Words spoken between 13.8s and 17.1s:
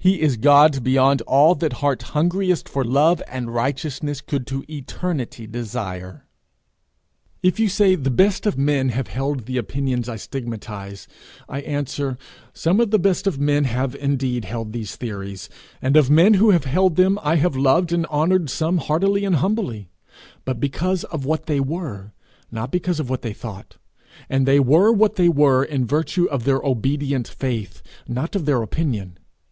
indeed held these theories, and of men who have held